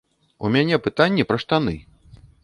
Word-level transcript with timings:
У 0.47 0.49
мяне 0.55 0.79
пытанне 0.87 1.25
пра 1.31 1.37
штаны. 1.43 1.75